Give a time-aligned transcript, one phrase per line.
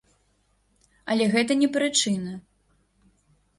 [1.11, 2.33] Але гэта не прычына.